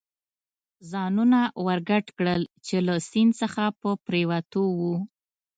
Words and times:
ځانونه 0.91 1.39
ور 1.65 1.79
ګډ 1.89 2.05
کړل، 2.17 2.41
چې 2.65 2.75
له 2.87 2.95
سیند 3.09 3.33
څخه 3.41 3.63
په 3.79 3.89
پورېوتو 4.03 4.63
و. 4.79 4.81